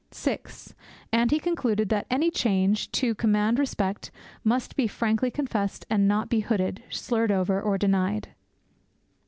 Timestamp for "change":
2.31-2.91